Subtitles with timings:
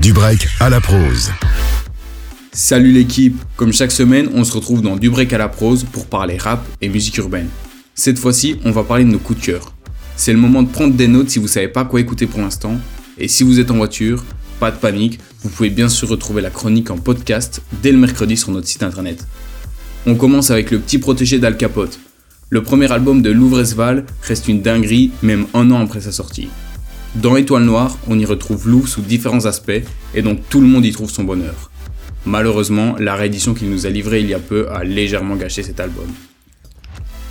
[0.00, 1.32] Du break à la prose.
[2.52, 6.06] Salut l'équipe, comme chaque semaine, on se retrouve dans Du break à la prose pour
[6.06, 7.48] parler rap et musique urbaine.
[7.96, 9.74] Cette fois-ci, on va parler de nos coups de cœur.
[10.14, 12.76] C'est le moment de prendre des notes si vous savez pas quoi écouter pour l'instant.
[13.18, 14.24] Et si vous êtes en voiture,
[14.60, 18.36] pas de panique, vous pouvez bien sûr retrouver la chronique en podcast dès le mercredi
[18.36, 19.26] sur notre site internet.
[20.06, 21.98] On commence avec le petit protégé d'Al Capote.
[22.50, 26.48] Le premier album de Louvresval reste une dinguerie, même un an après sa sortie.
[27.14, 29.82] Dans Étoile Noire, on y retrouve Louvre sous différents aspects,
[30.14, 31.70] et donc tout le monde y trouve son bonheur.
[32.26, 35.80] Malheureusement, la réédition qu'il nous a livrée il y a peu a légèrement gâché cet
[35.80, 36.06] album.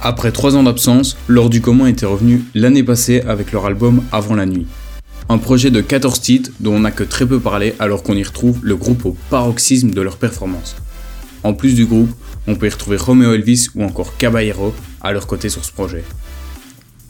[0.01, 4.35] Après trois ans d'absence, Lors du Commun était revenu l'année passée avec leur album Avant
[4.35, 4.65] la nuit.
[5.29, 8.23] Un projet de 14 titres dont on n'a que très peu parlé alors qu'on y
[8.23, 10.75] retrouve le groupe au paroxysme de leur performance.
[11.43, 12.09] En plus du groupe,
[12.47, 16.03] on peut y retrouver Romeo Elvis ou encore Caballero à leur côté sur ce projet.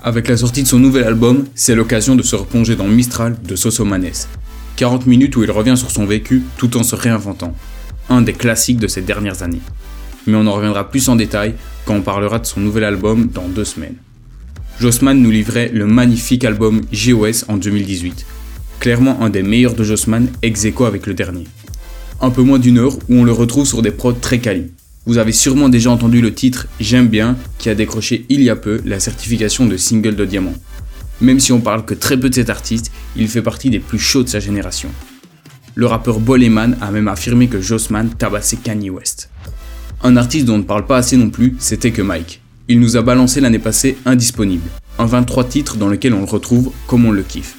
[0.08, 3.58] Avec la sortie de son nouvel album, c'est l'occasion de se replonger dans Mistral de
[3.58, 4.30] Sosomanes.
[4.78, 7.54] 40 minutes où il revient sur son vécu tout en se réinventant.
[8.08, 9.60] Un des classiques de ces dernières années.
[10.26, 13.50] Mais on en reviendra plus en détail quand on parlera de son nouvel album dans
[13.50, 13.98] deux semaines.
[14.80, 18.26] Jossman nous livrait le magnifique album JOS en 2018.
[18.80, 21.44] Clairement un des meilleurs de Jossman, ex aequo avec le dernier.
[22.22, 24.72] Un peu moins d'une heure où on le retrouve sur des prods très quali.
[25.08, 28.58] Vous avez sûrement déjà entendu le titre J'aime bien qui a décroché il y a
[28.58, 30.54] peu la certification de single de diamant.
[31.22, 34.00] Même si on parle que très peu de cet artiste, il fait partie des plus
[34.00, 34.90] chauds de sa génération.
[35.76, 39.30] Le rappeur Boleman a même affirmé que Jossman tabassait Kanye West.
[40.04, 42.42] Un artiste dont on ne parle pas assez non plus, c'était que Mike.
[42.68, 46.74] Il nous a balancé l'année passée Indisponible, un 23 titres dans lequel on le retrouve
[46.86, 47.56] comme on le kiffe.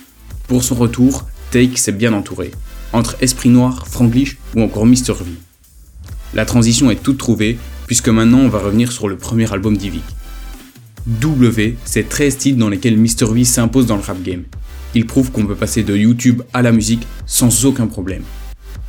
[0.49, 2.51] Pour son retour, Take s'est bien entouré,
[2.93, 5.15] entre Esprit Noir, Franglish ou encore Mr.
[5.15, 5.48] V.
[6.35, 10.01] La transition est toute trouvée, puisque maintenant on va revenir sur le premier album d'Ivy.
[11.07, 13.33] W, c'est 13 titres dans lesquels Mr.
[13.33, 14.43] V s'impose dans le rap game.
[14.95, 18.23] Il prouve qu'on peut passer de YouTube à la musique sans aucun problème.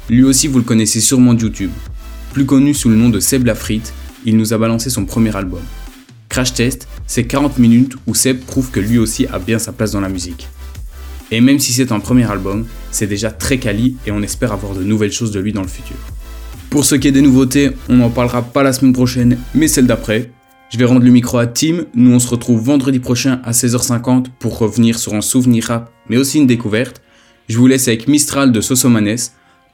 [0.09, 1.71] Lui aussi vous le connaissez sûrement de YouTube.
[2.33, 3.93] Plus connu sous le nom de Seb Lafrite,
[4.25, 5.61] il nous a balancé son premier album.
[6.27, 9.91] Crash Test, c'est 40 minutes où Seb prouve que lui aussi a bien sa place
[9.91, 10.47] dans la musique.
[11.31, 14.73] Et même si c'est un premier album, c'est déjà très quali et on espère avoir
[14.73, 15.95] de nouvelles choses de lui dans le futur.
[16.69, 19.87] Pour ce qui est des nouveautés, on n'en parlera pas la semaine prochaine, mais celle
[19.87, 20.31] d'après.
[20.69, 24.27] Je vais rendre le micro à Tim, nous on se retrouve vendredi prochain à 16h50
[24.37, 27.01] pour revenir sur un souvenir rap, mais aussi une découverte.
[27.47, 29.17] Je vous laisse avec Mistral de Sosomanes.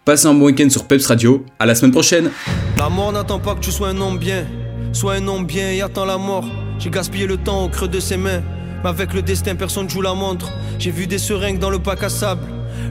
[0.05, 2.29] Passez un bon week-end sur Peps Radio, à la semaine prochaine
[2.78, 4.45] La mort n'attend pas que tu sois un homme bien,
[4.94, 6.47] sois un homme bien et attends la mort.
[6.79, 8.41] J'ai gaspillé le temps au creux de ses mains,
[8.84, 10.50] mais avec le destin personne joue la montre.
[10.79, 12.44] J'ai vu des seringues dans le bac à sable,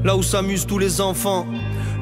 [0.05, 1.47] là où s'amusent tous les enfants.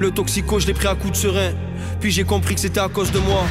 [0.02, 1.52] Le toxico, je l'ai pris à coups de serein.
[2.00, 3.44] Puis j'ai compris que c'était à cause de moi.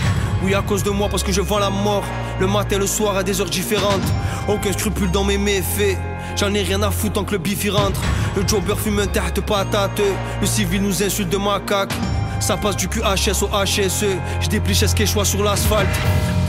[0.44, 2.04] Oui, à cause de moi, parce que je vends la mort.
[2.42, 4.02] Le matin, le soir, à des heures différentes.
[4.50, 5.98] Aucun scrupule dans mes méfaits.
[6.36, 8.02] J'en ai rien à foutre tant que le bif y rentre.
[8.36, 10.02] Le jobber fume un tarte patate.
[10.42, 11.94] Le civil nous insulte de macaque.
[12.42, 14.18] Ça passe du QHS au HSE.
[14.42, 15.88] Je dépliche ce choix sur l'asphalte.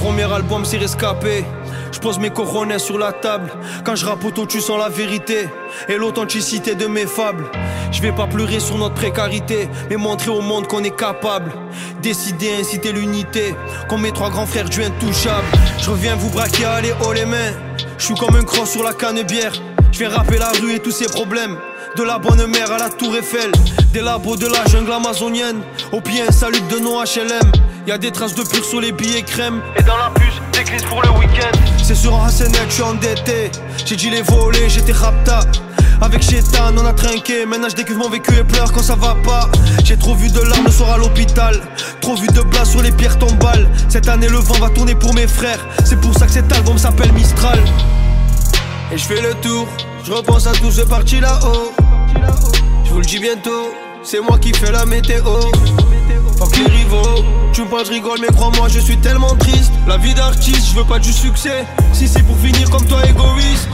[0.03, 1.45] Premier album, c'est rescapé.
[1.93, 3.53] Je pose mes coronets sur la table.
[3.85, 5.49] Quand je rappe auto, tu sens la vérité
[5.89, 7.45] et l'authenticité de mes fables.
[7.93, 11.53] Je vais pas pleurer sur notre précarité, mais montrer au monde qu'on est capable.
[12.03, 13.55] Décider, inciter l'unité,
[13.89, 15.47] comme mes trois grands frères du intouchable.
[15.79, 17.53] Je reviens vous braquer, allez haut les mains.
[17.97, 19.53] Je suis comme un croc sur la canne bière.
[19.93, 21.57] Je rapper la rue et tous ses problèmes.
[21.97, 23.53] De la bonne mère à la tour Eiffel,
[23.93, 25.61] des labos de la jungle amazonienne.
[25.93, 27.62] Au pied, un salut de nos HLM.
[27.85, 29.61] Y a des traces de pur sur les billets crème.
[29.77, 31.51] Et dans la puce, d'église pour le week-end.
[31.83, 33.51] C'est sur un HSN, je suis endetté.
[33.85, 35.41] J'ai dit les voler, j'étais rapta.
[36.01, 37.45] Avec Chétan, on a trinqué.
[37.45, 39.51] Maintenant, je décuve mon vécu et pleure quand ça va pas.
[39.83, 41.61] J'ai trop vu de larmes le soir à l'hôpital.
[42.01, 43.69] Trop vu de blas sur les pierres tombales.
[43.89, 45.67] Cette année, le vent va tourner pour mes frères.
[45.85, 47.59] C'est pour ça que cet album s'appelle Mistral.
[48.93, 49.67] Et je fais le tour,
[50.05, 51.73] je repense à tout ce parti là-haut.
[52.85, 53.73] Je vous le dis bientôt,
[54.05, 55.25] c'est moi qui fais la météo.
[57.53, 59.73] Tu me parles, je mais crois-moi, je suis tellement triste.
[59.87, 61.67] La vie d'artiste, je veux pas du succès.
[61.93, 63.69] Si c'est pour finir comme toi, égoïste.